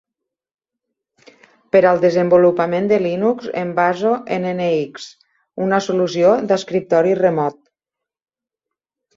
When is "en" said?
4.39-4.49